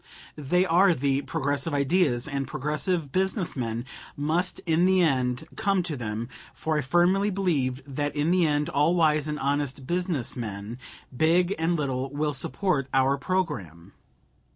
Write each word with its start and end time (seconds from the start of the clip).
They 0.35 0.65
are 0.65 0.95
the 0.95 1.21
progressive 1.21 1.75
ideas, 1.75 2.27
and 2.27 2.47
progressive 2.47 3.11
business 3.11 3.55
men 3.55 3.85
must 4.17 4.57
in 4.65 4.85
the 4.85 5.01
end 5.03 5.47
come 5.55 5.83
to 5.83 5.95
them, 5.95 6.27
for 6.55 6.79
I 6.79 6.81
firmly 6.81 7.29
believe 7.29 7.83
that 7.85 8.15
in 8.15 8.31
the 8.31 8.47
end 8.47 8.67
all 8.67 8.95
wise 8.95 9.27
and 9.27 9.37
honest 9.37 9.85
business 9.85 10.35
men, 10.35 10.79
big 11.15 11.53
and 11.59 11.75
little, 11.75 12.09
will 12.09 12.33
support 12.33 12.87
our 12.95 13.15
programme. 13.19 13.93